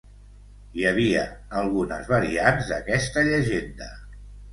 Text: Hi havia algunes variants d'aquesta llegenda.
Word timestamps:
Hi 0.77 0.85
havia 0.91 1.25
algunes 1.63 2.09
variants 2.13 2.71
d'aquesta 2.71 3.25
llegenda. 3.29 3.91